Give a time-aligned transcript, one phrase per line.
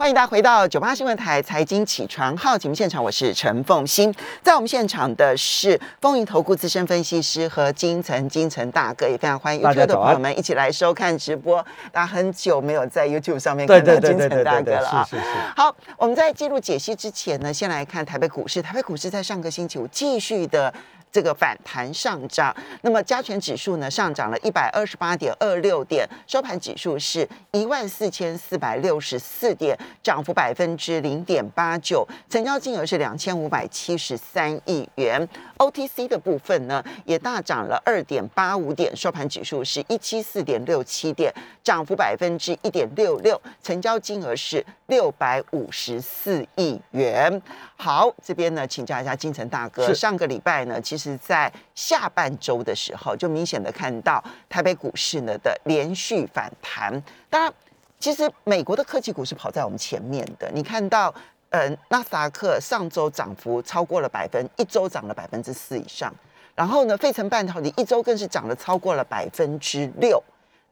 [0.00, 4.10] 欢迎大家回到九八新闻台财经起床号节目现场，我是陈凤欣。
[4.42, 11.62] 在我们现场的是风云投顾资深分析师和金城金城大哥，也非常欢迎 YouTube 的朋友们一起来收看直播。
[11.92, 15.04] 大家很久没有在 YouTube 上面看到金城大哥了啊！
[15.04, 15.28] 是是是。
[15.54, 18.62] 好，我们在进入解析之前呢，先来看台北股市。
[18.62, 20.72] 台北股市在上个星期五继续的。
[21.12, 35.28] 这个反弹上涨，那么加权指数呢上涨了一百二十八点二六点，收盘指数是一万四千四百六十四点，涨幅百分之零点八九，成交金额是两千五百七十三亿元。
[35.58, 41.32] OTC 的部分呢也大涨了二点八五点，收盘指数是一七四点六七点，
[41.62, 47.42] 涨幅百分之一点六六，成交金额是六百五十四亿元。
[47.76, 50.99] 好，这边呢请教一下金城大哥，上个礼拜呢其实。
[51.00, 57.02] 是在下半周的时候，就明显的看到台北股市呢的连续反弹。
[57.30, 57.52] 当然，
[57.98, 60.50] 其实美国的科技股是跑在我们前面的。
[60.52, 61.12] 你看到，
[61.48, 66.14] 呃，纳斯达克上周涨幅超过了百分，一周涨了百分之四以上。
[66.54, 70.22] 然后呢，费城半导体一周更是涨了超过了百分之六。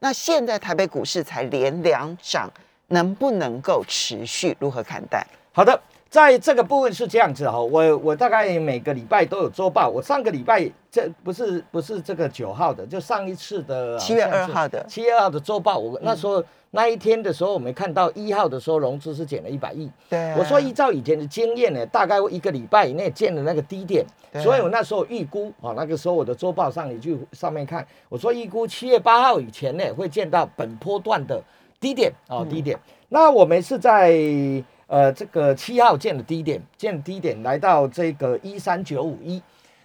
[0.01, 2.51] 那现在台北股市才连两涨，
[2.89, 4.55] 能不能够持续？
[4.61, 5.27] 如何看待？
[5.53, 5.81] 好的。
[6.11, 9.89] 在这个部分是这样子哈，我我大概每个礼拜都有周报。
[9.89, 15.77] 我上个礼拜这不是不是这个九号的，就上一次的七月二号的七月二号的周报。
[15.77, 19.91] 我那时候那一天的时候，我们看到一号的时候融资是减了一百亿。
[20.09, 24.03] 对，我说依照以前的经验呢，大概一个礼拜以内见了那个低点，
[24.43, 31.43] 所以我那时候预估啊，那个时候我的周报上你去上面看，我说预估七月八号以前呢会见到本波段的
[31.79, 32.79] 低点啊低点。
[33.11, 34.11] 那我们是在。
[34.89, 39.41] 呃，这个七号建的低点，建低点来到这个一三九五一，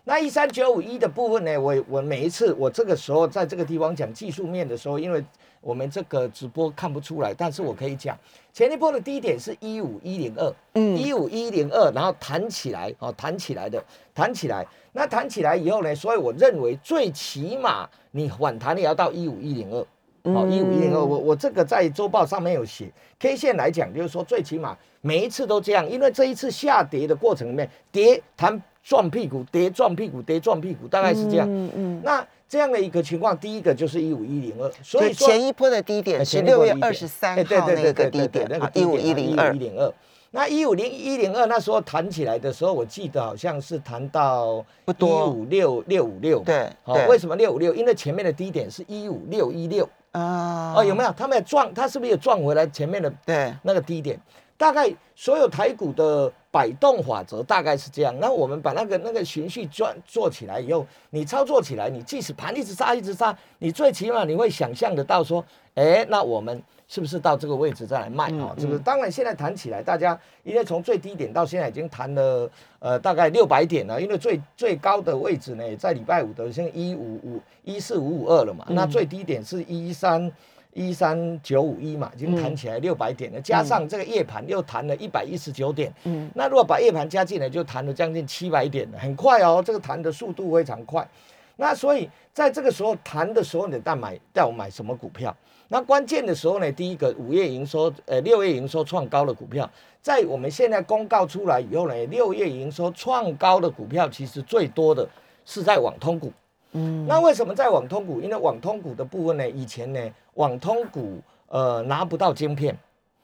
[0.05, 5.21] 那一三九五一的部分呢，我我每一次我这个时候在这个地方讲技术面的时候，因为
[5.59, 8.17] 我们这个直播看不出来，但是我可以讲
[8.53, 19.85] 前一波的低点是一五一零二，嗯，一五一零二，然后弹起来，哦，弹起来的，弹起来，那弹起来以后呢，所以我认为最起码你反弹也要到一五一零二。
[20.23, 22.89] 哦，一五一零二，我我这个在周报上面有写
[23.19, 31.45] ，K 线来讲，就是说最起码每一次都这样，因为这一次下跌的过程里面，跌弹撞屁股，跌撞屁股，跌撞屁股，大概是这样。
[31.49, 32.01] 嗯嗯。
[32.05, 39.53] 那这样的一个情况，第一个就是一五一零二，所以前一波的低点是六月二十三号那个低点，那个一五一零二。
[39.53, 39.93] 一零二，
[40.31, 46.39] 那一五零一零二那时候弹起来的时候，我记得好像是弹到一五六六五六。
[46.39, 46.69] 对。
[46.83, 47.75] 好，为什么六五六？
[47.75, 49.89] 因为前面的低点是一五六一六。
[50.13, 51.11] 啊哦，有没有？
[51.11, 54.19] 他们也撞，他是不是也撞回来前面的对那个低点？
[54.57, 58.15] 大概所有台股的摆动法则大概是这样。
[58.19, 65.43] 那我们把那个那个循序转做起来以后，你操作起来，你即使盘一直杀一直杀，你最起码你会想象得到说，
[65.73, 66.61] 哎，那我们。
[66.85, 68.53] 是不是到这个位置再来卖啊？
[68.59, 68.77] 是不是？
[68.77, 72.47] 当然，现在谈起来，大家因为从最低点到现在已经谈了
[72.77, 73.99] 呃大概六百点了。
[73.99, 78.63] 因为最最高的位置呢，在礼拜五的现在一五五一四五五二了嘛。
[78.69, 80.31] 那最低点是一三
[80.73, 83.39] 一三九五一嘛，已经弹起来六百点了。
[83.41, 85.93] 加上这个夜盘又弹了一百一十九点。
[86.03, 86.29] 嗯。
[86.35, 89.63] 那如果把夜盘加进来，就弹了将近七百点了，很快哦。
[89.65, 91.07] 这个弹的速度非常快。
[91.55, 95.35] 那所以在这个时候弹的时候，你带买带我买什么股票？
[95.67, 99.69] 那关键的时候呢，第一个五月营收，呃，六月营收创高的股票，
[100.01, 105.07] 在我们现在公告出来以后呢，六月营收创高的股票，其实最多的
[105.45, 106.31] 是在网通股。
[106.73, 108.19] 嗯，那为什么在网通股？
[108.21, 109.99] 因为网通股的部分呢，以前呢，
[110.33, 112.77] 网通股呃拿不到晶片，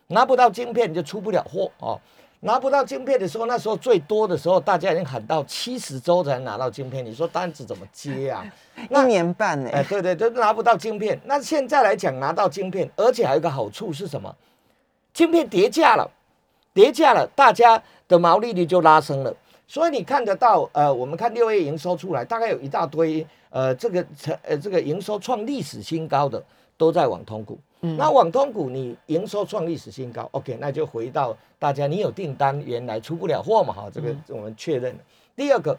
[0.08, 2.00] 拿不到晶片就出不了货哦。
[2.42, 7.06] 拿不到晶片的时候，那时候最多的时候，大家已经喊到七十周才拿到晶片。
[7.06, 8.46] 你说单子怎么接啊？
[8.90, 9.70] 一年半呢？
[9.74, 11.20] 哎，对对，都拿不到晶片。
[11.26, 14.34] 那现在来讲拿到晶片，而且还有一个好处是什么？
[15.12, 16.10] 晶片叠价了，
[16.74, 19.36] 叠价了，大家的毛利率就拉升了。
[19.68, 26.44] 所以你看得到，呃，我们看六月营收出来，大概有一大堆，呃，这个成，呃，这个营收创历史新高的
[26.78, 27.60] 都在网通股。
[27.82, 35.00] 嗯那网通股你营收创历史新高，OK，那就回到大家，你有订单，原来出不了货嘛，哈，这个我们确认了。
[35.34, 35.72] 第二个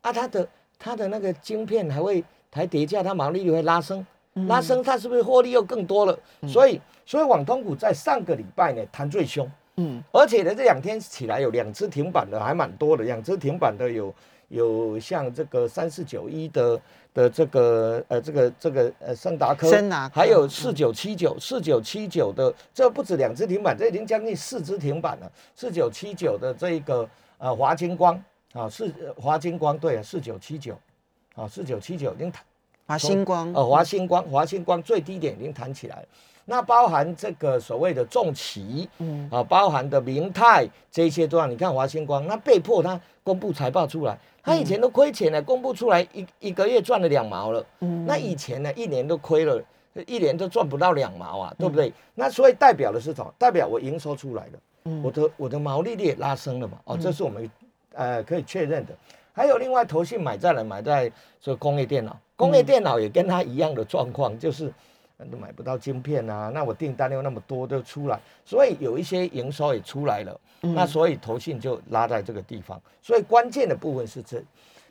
[0.00, 0.48] 啊，它的
[0.80, 4.04] 它的那个晶片还会抬叠加，它毛利率会拉升，
[4.48, 6.18] 拉升它是不是获利又更多了？
[6.48, 14.12] 所以所以网通股在上个礼拜呢弹最凶，嗯，而且呢这两天起来有两只停板的还蛮多的，两只停板的有
[14.48, 16.80] 有像这个三四九一的。
[17.14, 19.68] 的这个呃，这个这个呃，圣达科，
[20.12, 25.32] 还有四九七九四九七九的，这不止两只停板，这已经将近四只停板了。
[25.56, 27.08] 四九七九的这个
[27.38, 28.22] 呃华金光
[28.52, 30.78] 啊，四华金光对啊，四九七九
[31.34, 32.44] 啊，四九七九已经弹
[32.86, 36.08] 华星光呃华星光华星光最低点已经弹起来了。
[36.50, 41.50] 那包含这个所谓的重企，嗯，啊，包含的明泰这些都让。
[41.50, 49.62] 你看华星光，那被迫他公布财报出来，他以前都亏钱了，公布出来一一个月赚了两毛了，嗯，那以前呢一年都亏了，
[50.06, 51.92] 一年都赚不到两毛啊，对不对？
[52.14, 53.30] 那所以代表的是什么？
[53.36, 54.52] 代表我营收出来了，
[54.84, 57.50] 嗯，我的我的毛利率也拉升了嘛，哦，这是我们
[57.92, 58.94] 呃可以确认的。
[59.34, 61.12] 还有另外投信买在了买在
[61.42, 64.72] 这工业电脑，工业电脑也跟他一样的状况，就是
[65.30, 74.42] 都买不到晶片啊，那我订单又那么多都出来，所以有一些营收也出来了，那所以投信就拉在这个地方，所以关键的部分是这。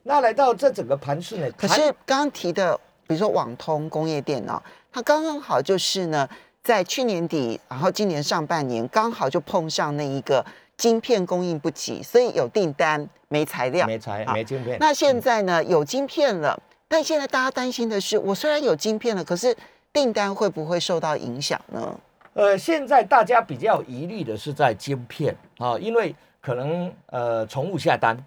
[0.03, 6.27] 那来到这整个盘势呢，可是刚刚提的，比如说网通工业电脑，它刚刚好就是呢，
[6.63, 10.45] 在去年底，然后今年上半年刚好就碰上那一个。
[10.77, 14.77] 晶片供应不及，所以有订单没材料，没材没晶片。
[14.79, 15.63] 那现在呢？
[15.63, 16.55] 有晶片了，
[16.87, 19.57] 但现在大家担心的是，我虽然有晶片了，可是
[19.93, 21.99] 订单会不会受到影响呢？
[22.33, 28.17] 呃，现在大家比较疑虑的是在晶片啊，因为可能呃重复下单。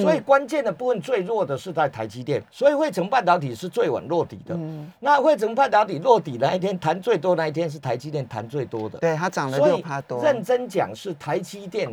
[0.00, 4.56] 所以关键的部分最弱的是在台积电，所以汇成半导体是最晚落底的。
[5.00, 10.22] 那汇成半导体落底那一天谈最多那一天是台积电谈最多的，对它涨了六趴多。
[10.22, 11.92] 认真讲是台积电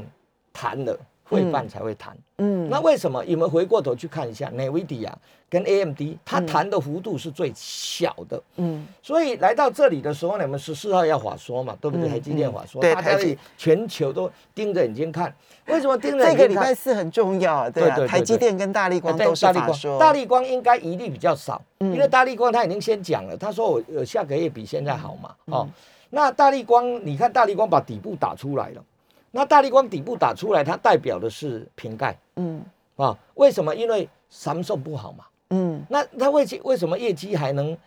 [0.54, 0.96] 谈了。
[1.30, 3.24] 会办才会谈，嗯，那为什么？
[3.24, 5.12] 你们回过头去看一下，NVIDIA
[5.48, 12.10] 跟 AMD，它谈的幅度是最小的，嗯，所以来到这里的时候，你们十四号要法说嘛，对不对？
[12.10, 13.38] 台积电法说，对，台积。
[13.58, 15.32] 全球都盯着眼睛看，
[15.68, 16.26] 为什么盯着？
[16.26, 25.68] 这个礼拜四很重要，对啊，台积电跟大力光都是法说，大力光应该疑虑比较少，因为大力光他已经先讲了，他说我呃下个月比现在好嘛，哦，
[26.10, 28.84] 那大力光，你看大力光把底部打出来了。
[29.32, 32.64] 那大力光底部打出来，它代表的是瓶盖，嗯，
[32.96, 33.76] 啊，为什么？
[33.76, 37.78] 因为三送不好嘛，嗯，那它为为什么业绩还能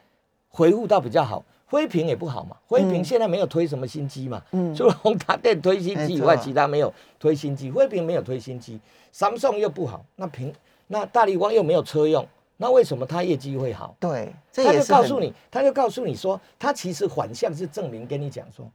[0.48, 1.44] 回复到比较好？
[1.66, 8.78] 灰屏也不好嘛，灰屏现在没有推什么新机嘛，嗯，除了宏达电推新机以外，其他没有推新机，灰屏没有推新机，
[9.10, 10.52] 三送又不好，那屏
[10.86, 12.26] 那大力光又没有车用，
[12.58, 13.96] 那为什么它业绩会好？
[13.98, 18.70] 对，他就告诉你，他就告诉你说，他其实反向是证明跟你讲说。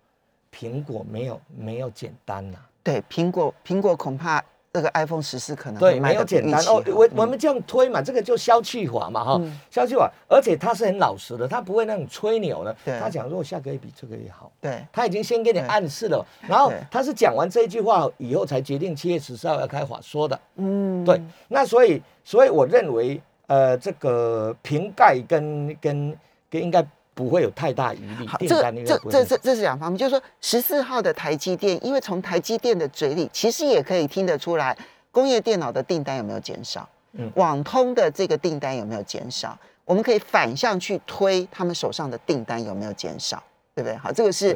[0.58, 6.60] 苹果没有没有简单呐，对，苹果苹果恐怕那个 iPhone 十四可能对没有简单。
[6.66, 26.18] 哦，我我们这样推嘛，这个就消气法嘛哈，消气法，而且他是很老实的，他不会那种吹牛的，他讲如果下个月比这个月好，对，他已经先给你暗示了，然后他是讲完这一句话以后才决定七月十四号要开法说的，嗯，对，那所以所以我认为呃这个瓶盖跟跟
[26.50, 26.84] 跟应该。
[27.18, 28.28] 不会有太大疑虑。
[28.28, 28.48] 好，这
[28.86, 34.78] 这这这这是两方面，就是说十四号的台积电，因为从台积电的嘴里，其实也可以听得出来，
[35.12, 43.42] 工业电脑的订单有没有减少，嗯，网通的这个订单有没有减少，我们可以反向去推他们手上的订单有没有减少，
[43.74, 43.98] 对不对？
[43.98, 44.56] 好，这个是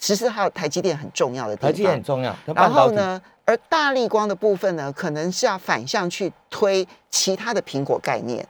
[0.00, 1.70] 十四号台积电很重要的地方。
[1.70, 2.36] 台积电很重要。
[2.46, 8.44] 然后呢，而大力光的部分呢，可能是要反向去推其他的苹果概念，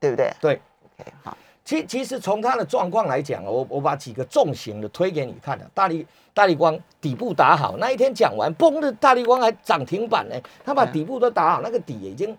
[0.00, 0.32] 对不对？
[0.40, 0.58] 对。
[0.98, 1.36] OK，好。
[1.64, 5.70] 其其实从它的状况来讲我我把几个重型的推给你看了。
[5.72, 10.34] 大力大力光底部打好，那一天讲完，嘣的大力光还涨停板呢。
[10.62, 12.36] 他把底部都打好，那个底已经，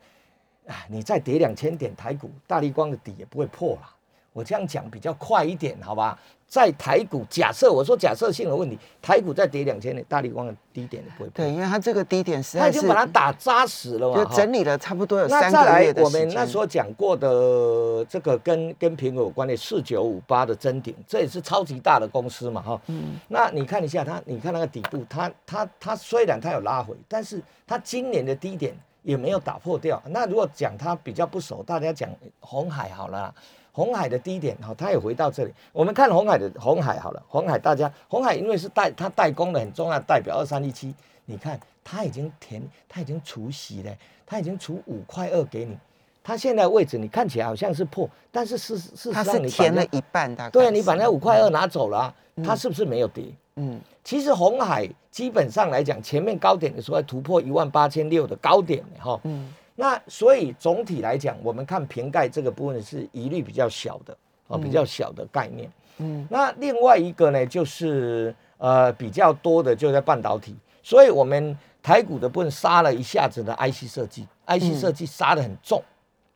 [0.68, 3.89] 啊，你再跌两千点台股，大力光的底也不会破了。
[4.31, 6.19] 我这样讲比较快一点，好吧？
[6.47, 22.81] 在台股，假设我说假设性的问题，台股再跌两千点，大力光的低点都不会对，因为它这个低点是它已经把它打扎实了嘛，就整理了差不多有三个月的我们那时候讲过的这个跟跟苹果有关的四九五八的真顶，这也是超级大的公司嘛，哈。
[22.87, 23.19] 嗯。
[23.28, 30.02] 那你看一下它，你看那个底部，它它它虽然它有拉回，但是它今年的低点也没有打破掉。
[30.07, 32.09] 那如果讲它比较不熟，大家讲
[32.40, 33.33] 红海好了。
[33.76, 35.52] 红海的低点，哈，它也回到这里。
[35.74, 43.92] 我们看红海的红海好了，红海大家，红海因为是代它代工的很重要代表二三一七，你看它已经填，它已经除息了，
[44.26, 45.78] 它已经除五块二给你，
[46.24, 52.16] 它现在位置你看起来好像是破，但是事事实上你填了一半大概，对，你把那五块二拿走了，
[52.46, 53.26] 它是不是没有跌？
[53.58, 59.54] 嗯，其实红海基本上来讲，前面高点的时候突破一万八千六的高点哈，嗯。
[59.76, 64.18] 那所以总体来讲，我们看瓶盖这个部分是疑虑比较小的
[64.48, 65.70] 啊，比较小的概念。
[65.98, 75.84] 嗯，那另外一个呢，就是呃比较多的就在半导体，所以我们台股的部分杀了一下子的 IC 设计，IC 设计杀的很重。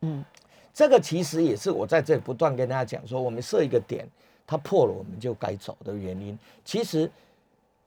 [0.02, 0.22] 嗯，
[0.74, 4.06] 这个其实也是我在这里不断跟大家讲说，我们设一个点，
[4.46, 6.38] 它破了我们就该走的原因。
[6.62, 7.10] 其实，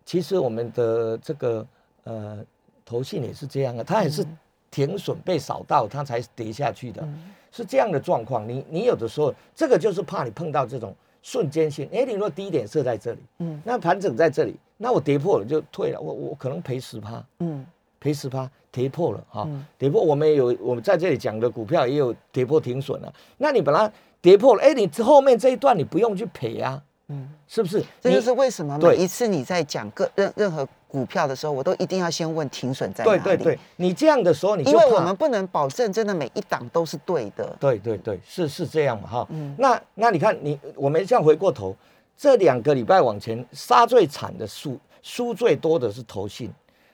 [0.04, 1.68] 其实我们的这个
[2.06, 2.44] 呃
[2.84, 4.26] 投信也是这样的，它也是。
[4.74, 7.08] 停损被扫到，它才跌下去的，
[7.51, 8.50] 是这样的状况。
[8.50, 11.88] 你你有的时候，这个就是怕你碰到这种瞬间性。
[11.94, 17.63] 哎，你说低点设在这里，嗯，那盘整在这里，那我跌破了就退了，我我可能赔十趴，嗯，
[18.00, 26.82] 赔十趴，跌破了哈，跌破我们有我们在这里讲的股票也有跌破停损了，那你把它跌破了，哎，你后面这一段你不用去赔啊。
[27.10, 27.84] 嗯，是不是？
[28.00, 33.20] 这就是为什么每一次你在讲个任任何股票的时候，我都一定要先问停损在哪里。
[33.22, 37.58] 对对对，你这样的时候，你因为我们不能保证真的每一档都是对的。
[37.60, 39.28] 对对对，是是这样嘛哈。
[39.32, 39.56] 嗯。
[39.58, 41.76] 那那你看你，我们这样回过头，
[42.16, 46.54] 这两个礼拜往前杀最惨的输输最多的是投信，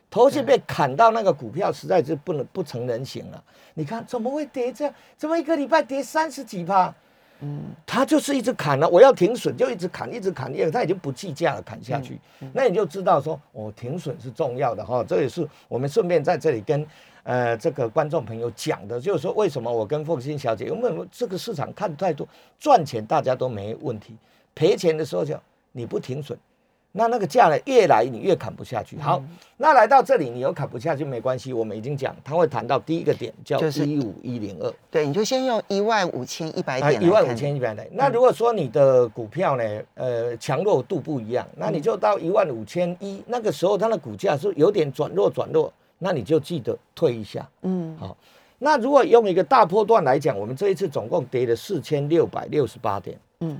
[0.09, 3.43] 投信被砍到那个股票实在是不能不成人形了。
[3.73, 4.93] 你看怎么会跌这样？
[5.17, 6.95] 怎么一个礼拜跌三十几趴？
[7.41, 12.19] 嗯，他就是一直砍了，我要停损就一直砍，一直砍，因为他已经不计价了，砍下去。
[12.53, 15.03] 那你就知道说，哦，停损是重要的哈。
[15.07, 16.85] 这也是我们顺便在这里跟
[17.23, 22.27] 呃这个观众朋友讲的，就是说为什么我跟凤欣小姐，因为这个市场看太多，
[22.59, 24.15] 赚钱大家都没问题，
[24.53, 25.33] 赔钱的时候就
[25.71, 26.37] 你不停损。
[26.91, 28.97] 那那个价呢，越来你越砍不下去。
[28.97, 29.21] 好，
[29.57, 34.73] 那来到这里，你又砍不下去没关系，我们已经讲，他会谈到第一个点叫一五一零二。
[34.89, 37.01] 对，你就先用一万五千一百点。
[37.03, 37.87] 一万五千一百点。
[37.91, 47.47] 那如果说你的股票呢，呃，强弱度不一样，那你就到一万五千一，那个时候它的股价是有点转弱转弱，那你就记得退一下。
[47.61, 48.17] 嗯，好。
[48.57, 53.15] 那如果用一个大波段来讲，我们这一次总共跌了四千六百六十八点。
[53.41, 53.59] 嗯。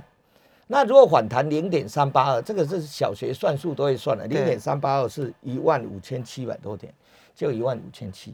[0.72, 6.94] 那如果反弹零点三八二，这个是小学算术都会算的，零点三八二是一万五千七百多点，
[7.34, 8.32] 就一万五千七，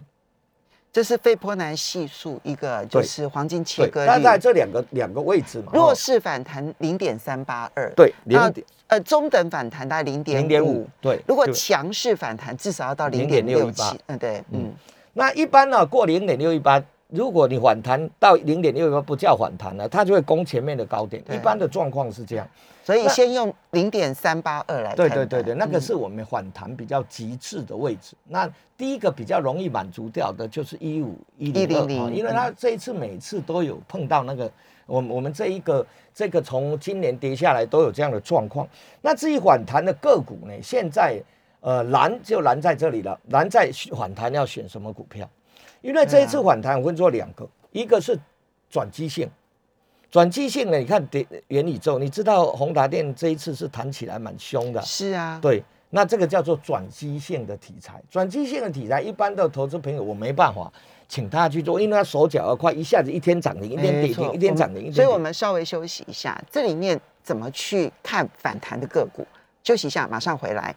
[0.93, 5.73] 这是费波南系数一个就是黄金切割率，它在这两个两个位置嘛。
[5.73, 11.19] 弱势反弹零点三八二，对，零点呃中等反弹大概零点零点五，对。
[11.27, 14.75] 如果强势反弹至少要到零点六七，嗯对，嗯。
[15.15, 16.85] 那一般呢过零点六一八。
[17.09, 21.23] 如果你反弹到零点六八不叫反弹了，它就会攻前面的高点。
[21.31, 22.49] 一般的状况是这样，
[22.83, 24.93] 所以先用零点三八二来。
[24.97, 28.17] 对对对对，那个是我们反弹比较极致的位置。
[28.27, 34.51] 那第一个比较容易满足掉的就是一五一零二，因为它这一次每次都有碰到那个，
[34.87, 38.67] 我我们这一个这个从今年跌下来都有这样的状况。
[39.01, 41.23] 那至于反弹的个股呢，现在
[41.61, 45.29] 呃难就难在这里了，难在反弹要选什么股票。
[45.87, 48.19] 因为这一次反弹分做两个，一个是
[48.69, 49.31] 转机性，
[50.11, 60.69] 转机性呢，你看元元宇宙，你知道宏达电这一次是弹起来蛮凶的，是啊，对，那这个叫做转机性的题材，转机性的题材，一般的投资朋友我没办法
[61.07, 69.25] 请他去做，因为他手脚要快，一下子一天涨停，一天跌停，一天涨停，所以我们稍微休息一下，这里面怎么去看反弹的个股？
[69.63, 70.75] 休息一下，马上回来。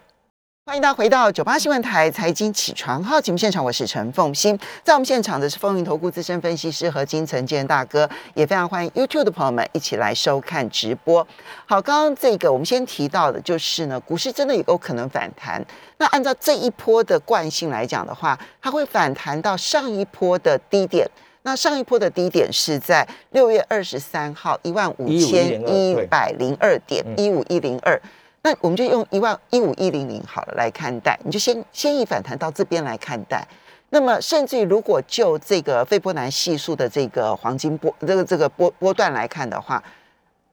[0.70, 11.28] 欢迎大家回到九八新闻台财经起床号节目现场，我是陈凤欣，在我们现场的是风云投顾资深分析师何金城建大哥，也非常欢迎 YouTube 的朋友们一起来收看直播。
[11.66, 15.60] 好，刚刚这个我们先提到的就是呢，股市真的有可能反弹。
[15.98, 21.10] 那按照这一波的惯性来讲的话，它会反弹到上一波的低点。
[21.42, 28.00] 那上一波的低点是在六月二十三号一万五千一百零二点一五一零二。
[28.42, 33.46] 那我们就用一万一五一零零好了来看待，你就先先以反弹到这边来看待。
[33.90, 39.84] 那么，甚至于如果就这个费波南系数的这个黄金波这个这个波波段来看的话，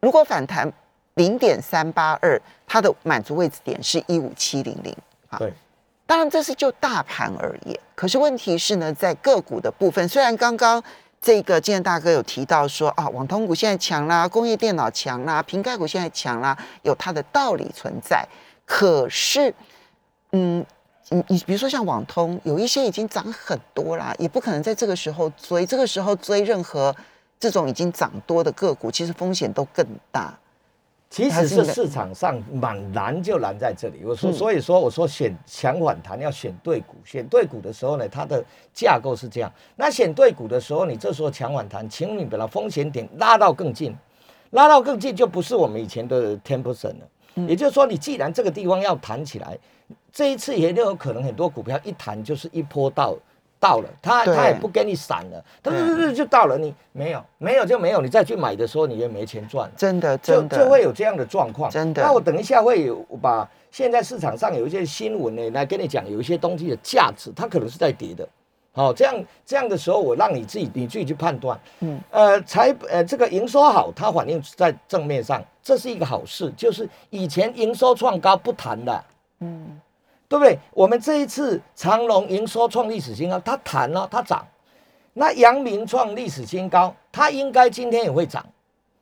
[0.01, 0.73] 如果反弹
[1.15, 4.97] 零点三八二，它的满足位置点是一五七零零
[5.29, 5.39] 啊。
[5.39, 5.53] 对，
[6.07, 10.83] 当然这是就大盘而言，可是问题是呢，在个股的部分，虽然刚刚。
[11.27, 18.25] 这个今天大哥有提到说啊，网通股现在强啦，工业电脑强啦，瓶盖股现在强啦，有它的道理存在。
[18.65, 19.53] 可是，
[20.31, 20.65] 嗯，
[21.09, 25.67] 你你比如说像网通，有一些已经涨很多啦，也不可能在这个时候追。
[25.67, 26.95] 这个时候追任何
[27.41, 30.33] 这种已经涨多的个股，其实风险都更大。
[31.09, 34.05] 其实是市场上蛮难就难在这里。
[34.05, 38.45] 我说，所以说我说选强反弹要选对股，选对股的时候呢，它的
[38.75, 39.51] 架构是这样。
[39.77, 43.97] 那选对股的时候，你这时候强反弹，请你把它风险点拉到更近，
[44.51, 47.47] 拉到更近就不是我们以前的 ten percent 了。
[47.49, 49.57] 也就是说，你既然这个地方要弹起来，
[50.13, 53.17] 这一次也有可能很多股票一弹就是一波到。
[53.59, 60.59] 到了，他他也不给你闪了，对对对，就到了，你没有没有就没有，你再去买的时候你也没钱赚，真的真的。
[60.59, 62.03] 就会有这样的状况，真的。
[62.03, 68.29] 那我等一下会有把现在市场上有一些新闻呢来跟你讲，有一些东西的价值，它可能是在跌的，
[68.73, 79.05] 好，这样这样的时候我让你自己你自己去判断，嗯，呃，财呃这个营收好，它反映在正面上，这是一个好事，就是以前营收创高不谈的，
[79.41, 79.81] 嗯。
[80.29, 80.59] 对不对？
[80.73, 84.47] 我们这一次长隆营收创历史新高，它弹了，它涨。
[85.13, 88.45] 那阳明创历史新高，它应该今天也会涨。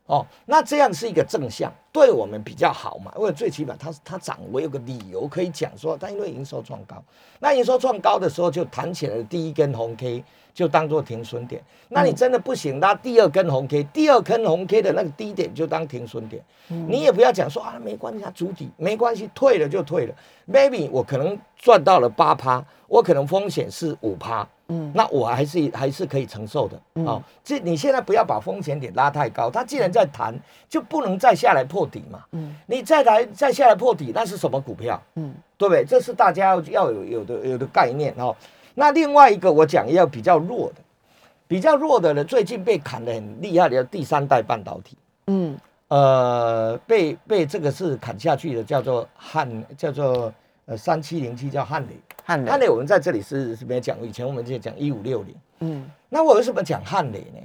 [0.07, 3.13] 哦，那这样是一个正向，对我们比较好嘛。
[3.17, 7.01] 因为最起码它它涨，我有个理由可以讲说，它因为营收创高，
[7.39, 11.63] 那营收创高的时候就弹起来的第一根红 K 就当做停损点。
[11.89, 16.43] 那你真的不行，那第二根红 K，第二根红 K 的那个低点就当停损点。
[16.67, 20.15] 你也不要讲说啊，没关系，它主体没关系，退了就退了。
[20.51, 24.47] Maybe 我可能赚到了八趴，我可能风险是五趴。
[24.69, 27.23] 嗯，那我还是还是可以承受的哦。
[27.45, 30.35] 这你现在不要把风险点拉太高，它既然在弹，
[30.71, 32.25] 就不能再下来破底嘛。
[32.33, 35.01] 嗯，你再来再下来破底，那是什么股票？
[35.17, 35.85] 嗯，对不对？
[35.85, 38.35] 这是大家要要有有的有的概念哦。
[38.75, 40.75] 那另外一个我讲要比较弱的，
[41.47, 44.97] 比较弱的呢，最近被砍的很厉害的第三代半导体。
[45.27, 45.57] 嗯，
[45.89, 50.33] 呃，被被这个是砍下去的，叫做汉，叫做
[50.67, 51.97] 呃三七零七，叫汉磊。
[52.25, 57.41] 汉磊，我们在这里是是没讲，以前我们就讲一五六零，嗯，那我为什么讲汉磊呢？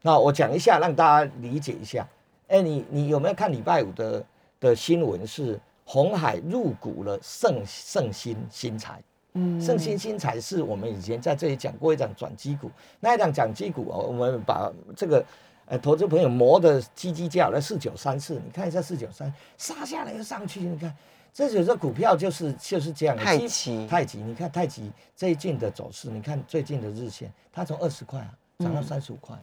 [0.00, 2.04] 那我讲一下，让大家理解一下。
[2.52, 4.24] 哎，你你有没有看礼拜五的
[4.60, 5.26] 的新闻？
[5.26, 15.24] 是红海入股了盛盛新新材，嗯，盛新新材是我们以前在这里讲过一张转机股，那一张转机股哦，我们把这个
[15.64, 20.94] 呃投资朋友磨的叽叽叫，那四九三四，你看一下四九三杀下来又上去，你看。
[21.34, 28.28] 这就是股票就是就是这样的，太极太极，你看太极最近的走势，你看最近的日线，它从二十块啊
[28.58, 29.40] 涨到三十五块，嗯，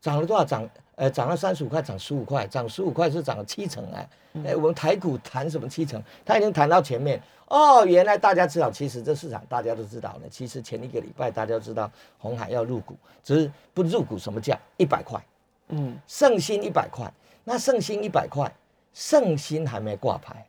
[0.00, 0.44] 涨了多少？
[0.44, 4.08] 涨呃涨了三十五块，涨十五块，涨十五块是涨了七成哎，
[4.46, 6.02] 哎我们台股谈什么七成？
[6.24, 14.58] 它已经谈到前面哦，原来大家知道，其实这市场大家都知道了，其实前一个礼拜大家知道红海要入股，只是不入股什么价？
[14.76, 15.22] 一百块，
[15.68, 17.10] 嗯，盛兴一百块，
[17.44, 18.50] 那盛兴一百块。
[18.92, 20.44] 圣心还没挂牌，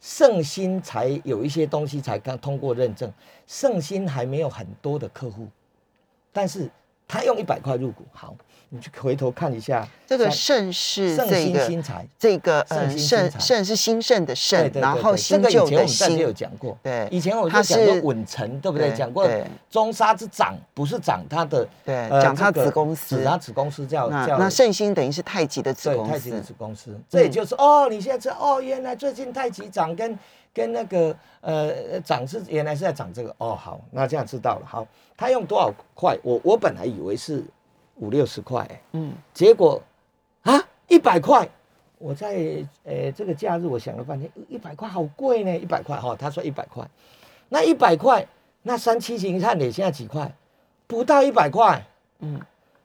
[0.00, 3.12] 圣心才有一些东西才刚通过认证，
[3.48, 5.48] 圣心还没有很多的客户，
[6.32, 6.70] 但是
[7.08, 8.36] 他用一百块入股，好。
[8.70, 11.70] 你去回头看一下，这个盛是这个
[12.18, 16.76] 这个呃盛盛是兴盛的盛，然后新旧的新有讲过。
[16.82, 18.92] 对，以前我就讲过稳成，对不对？
[18.92, 19.28] 讲过
[19.70, 27.00] 中沙之长不是长它的，对，讲它子公司，它子公司叫叫那盛兴等于是太极的子公司，太极的子公司。
[27.08, 30.18] 这也就是哦，你现在知道哦，原来最近太极长跟
[30.52, 34.66] 跟那个呃涨是原来是在涨这个哦，好，那这样知道了。
[34.66, 34.86] 好，
[35.16, 36.18] 他用多少块？
[36.22, 37.44] 我我本来以为是。
[37.96, 39.82] 五六十块，嗯，结果
[40.42, 41.48] 啊，一百块，
[41.98, 46.84] 我在呃这个假日，我想了半天，一百块好贵呢，一百块哈，他说一百块，
[47.48, 48.26] 那一百块，
[48.62, 50.32] 那三七型汉磊现在几块？
[50.86, 51.82] 不到一百块，
[52.18, 52.40] 嗯，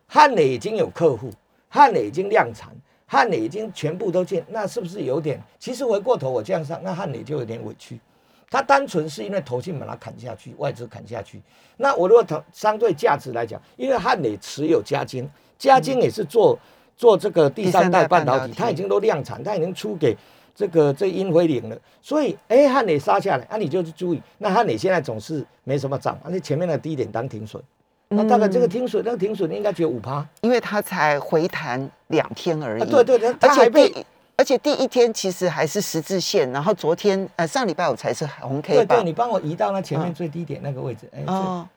[0.08, 1.32] 汉磊已经有客户，
[1.68, 2.70] 汉磊已经量产，
[3.06, 5.42] 汉磊已经全部都进，那是不是有点？
[5.58, 8.00] 其实回过头我这样上，那汉磊就有点委屈。
[8.50, 11.42] 它单纯是因为投信把它砍下去，外资砍下去。
[11.78, 16.58] 那我如果投相对价值来讲，因为汉磊持有嘉金，嘉金也是做
[16.98, 20.18] 做这个第三代半导体，它已经都量产，它已经出给
[20.56, 21.78] 这个这英辉凌了。
[22.02, 27.62] 所以，哎，汉磊杀下来，那你就是注意，那汉磊现在总是没什么涨，而且前面的低点当停损，
[28.08, 32.90] 那大概这个停损，那个停损应该只有五趴，因为它才回弹两天而已。
[32.90, 33.94] 对对对，而且被。
[34.40, 41.22] 而且第一天其实还是十字线，然后昨天呃上礼拜五才是红 K 对对，你帮我移到那前面最低点那个位置，哎，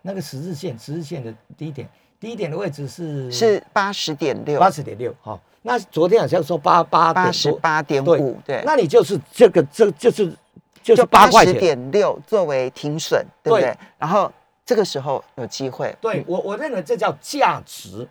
[0.00, 1.88] 那个十字线，十字线的低点，
[2.20, 10.32] 低点的位置是是八十点六，八十点六，好，那昨天好像说八八八十八点五，对，那你就是这个这就是
[10.84, 11.58] 就是八块钱。
[11.58, 13.76] 点六作为停损，对不对？
[13.98, 14.30] 然后
[14.64, 18.06] 这个时候有机会，对我我认为这叫价值。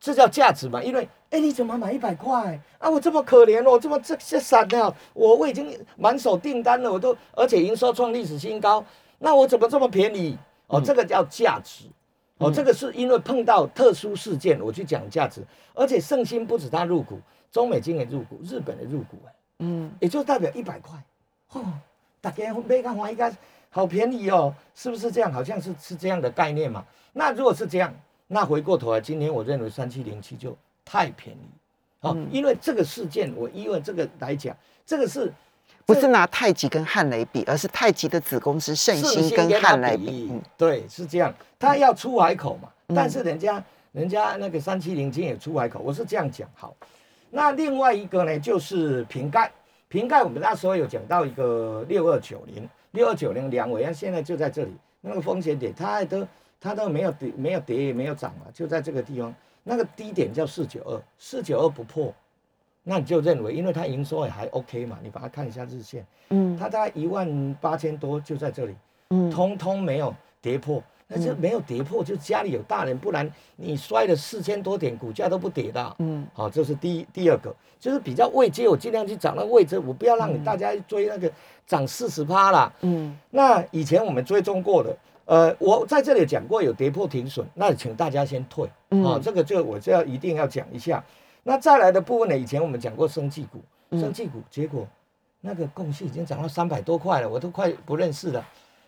[0.00, 0.82] 这叫价值嘛？
[0.82, 2.88] 因为，哎，你怎么买一百块啊？
[2.88, 8.84] 我这么可怜哦，这么这些散的，我我已经满手订单了，我都而且营收创历史新高，
[9.18, 10.38] 那我怎么这么便宜？
[10.68, 11.86] 哦，这个叫价值，
[12.38, 15.42] 哦，这个是因为碰到特殊事件，我去讲价值。
[15.74, 17.18] 而且盛兴不止他入股，
[17.50, 20.96] 中美金也入股，日本的入股，哎，嗯，也就代表一百块，
[21.54, 21.64] 哦，
[22.20, 23.36] 大家没看华一个
[23.70, 25.32] 好便宜哦，是不是这样？
[25.32, 26.84] 好像是是这样的概念嘛？
[27.12, 27.92] 那如果是这样。
[28.26, 31.48] 那回过头来，今天我认为三七零七就太便宜，
[32.00, 35.32] 好，因为这个事件，我因为这个来讲，这个是
[35.86, 46.76] 不是拿太极跟汉雷比，而是太极的子公司盛兴跟汉雷比，对，是这样，他要出海口嘛，但是人家人家那个三七零金也出海口，我是这样讲，好，
[47.30, 49.50] 那另外一个呢，就是瓶盖，
[49.88, 56.26] 瓶盖我们那时候有讲到一个六二九零，六二九零两尾，现在就在这里，那个风险点，它都。
[56.60, 62.14] 它都没有跌，没有跌也没有涨啊，就在这个地方，那个低点叫四九二，四九二不破，
[62.82, 68.74] 那你就认为，因为它营收也还 OK 嘛，你把它看一下日线，嗯，它大概一万八千多就在这里，
[69.10, 75.96] 嗯，通通没有跌破，那就没有跌破，就家里有大人，不然你摔了四千多点，股价都不跌的。
[75.98, 81.32] 嗯，好，这是第一第二个，就是比较位阶，我尽量去找那个位置，我不要让你大家追那个
[81.66, 82.70] 涨四十趴啦。
[82.82, 84.94] 嗯，那以前我们追踪过的，
[85.26, 88.68] 呃，我在这里讲过有跌破停损，那请大家先退。
[89.04, 91.02] 啊，这个就我就要一定要讲一下。
[91.42, 93.62] 那再来的部分呢，以前我们讲过生技股，
[93.98, 94.86] 生技股结果
[95.40, 98.44] 那个共性已经涨到三百多块了，我都快不认识了。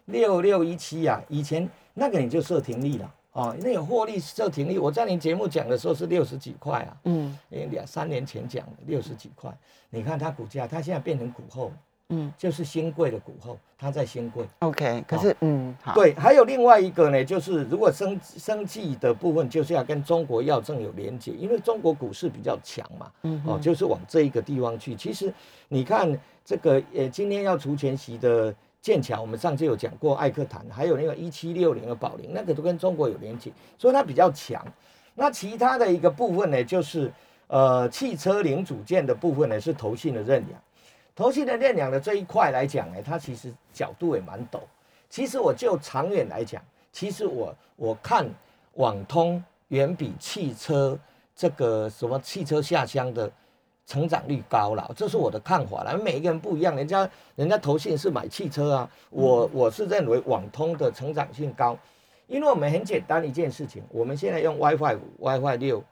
[0.06, 4.78] 六六一七呀，以前那个你就设停利了啊，那有获利设停利。
[4.78, 9.50] 我在你节目讲的时候是六十几块啊，嗯，两三年前讲的六十几块，
[9.90, 11.72] 你看它股价，它现在变成股后，
[12.10, 14.44] 嗯，就是新贵的股后，它在新贵。
[14.60, 24.94] OK，可是嗯，好，对，还有另外一个呢，就是如果生生计的部分，就是要跟中国药证有连接，因为中国股市比较强嘛，嗯，哦，就是往这一个地方去。
[24.94, 25.32] 其实
[25.68, 28.54] 你看这个，呃，今天要除权息的。
[28.82, 34.64] 剑桥，我们上次有讲过艾克坦，还有那个一七六零的宝林，那个都跟中国有连接，所以它比较强。
[35.12, 37.12] 那其他的一个部分呢，就是
[37.48, 40.60] 呃汽车零组件的部分呢，是投信的认养。
[41.16, 44.60] 投信的认养的这一块来讲呢，它其实角度也蛮陡。
[45.10, 48.28] 其实我就长远来讲，其实我我看
[48.74, 50.96] 网通远比汽车
[51.34, 53.28] 这个什么汽车下乡的。
[53.88, 55.96] 成长率高了，这是我的看法了。
[55.96, 61.78] 每一个人不一样，人家人家投信是买汽车啊，我我是认为网通的成长性高，
[62.26, 65.84] 因为我们很简单一件事情，我们现在用 WiFi 五、WiFi 六、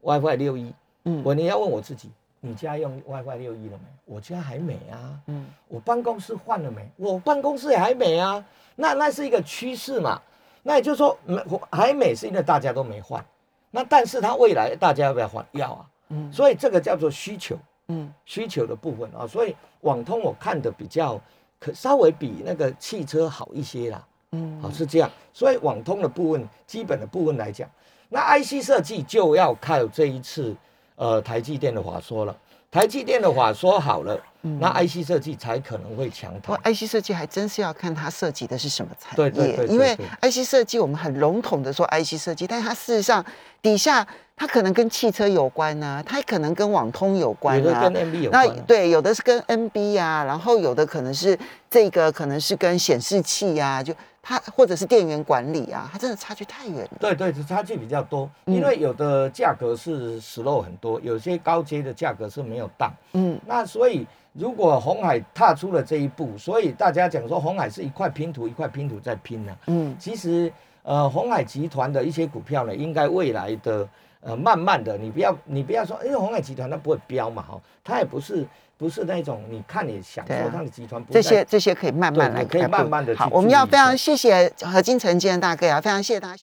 [0.00, 0.72] WiFi 六一，
[1.04, 2.10] 嗯，我你要问我自己，
[2.46, 3.84] 你家用 WiFi 六一了没？
[4.04, 6.86] 我家还没啊，嗯，我办公室换了没？
[6.96, 8.44] 我办公室也还没啊，
[8.76, 10.20] 那那是一个趋势嘛，
[10.62, 13.24] 那也就是说没还没是因为大家都没换，
[13.70, 15.44] 那但是它未来大家要不要换？
[15.52, 15.86] 要啊。
[16.10, 17.56] 嗯，所以这个叫做需求，
[17.88, 21.18] 嗯，需求的部分啊，所以网通我看的比较
[21.58, 27.66] 可稍微比那个汽车好一些啦，嗯，好是这样，所以网通的部分基本的部分来讲，
[28.10, 30.54] 那 IC 设计就要靠这一次
[30.96, 32.36] 呃台积电的话说了，
[32.70, 36.56] 台积电的话说好了，那 IC 设计才可能会强弹。
[36.64, 43.24] IC 设计还真是要看它设计的是什么产业，对对对，因为 IC 设计我们很笼统的说 IC 设计，但是它事实上
[43.62, 44.06] 底下。
[44.36, 47.82] 它可能跟汽车有关呐，它可能跟网通有关啊。
[47.82, 48.48] 跟 NB 有关。
[48.48, 51.38] 那对，有的是跟 NB 啊，然后有的可能是
[51.70, 56.90] 这个，可能是跟显示器啊，就它或者是电源管理啊，它真的差距太远了。
[56.98, 62.90] 对对，差距比较多，因为有的价格是 slow 很多，有些高阶的价格是没有档。
[63.12, 69.56] 嗯，那所以如果红海踏出了这一步，所以大家讲说红海是一块拼图，一块拼图在拼呢。
[69.66, 70.50] 嗯，其实
[70.82, 73.86] 呃，红海集团的一些股票呢，应该未来的。
[74.26, 78.46] 呃，慢慢的，你不要，你不要说，因为红海集团它不会飙嘛，哈，它也不是
[78.84, 83.16] 不是那种，你看你想说它的集团，这些这些可以慢慢来，可以慢慢的。
[83.16, 86.32] 好，我们要非常谢谢何金城今天大哥啊，非常谢谢大家。